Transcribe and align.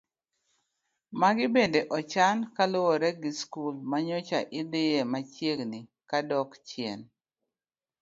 Magi 1.19 1.45
bende 1.53 1.79
ochan 1.97 2.37
kaluwore 2.55 3.09
gi 3.21 3.31
skul 3.39 3.75
ma 3.89 3.97
nyocha 4.07 4.39
idhiye 4.59 4.99
machiegni 5.11 5.79
kadok 6.09 6.49
chien. 6.67 6.99